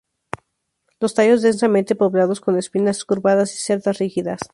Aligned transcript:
Los 0.99 1.13
tallos 1.13 1.43
densamente 1.43 1.93
poblados 1.93 2.41
con 2.41 2.57
espinas 2.57 3.05
curvadas 3.05 3.53
y 3.53 3.57
cerdas 3.59 3.99
rígidas. 3.99 4.39